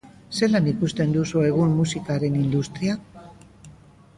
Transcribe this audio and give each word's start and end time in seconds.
Zelan 0.37 0.69
ikusten 0.69 1.13
duzu 1.17 1.43
egun 1.49 1.75
musikaren 1.81 2.39
industria? 2.45 2.97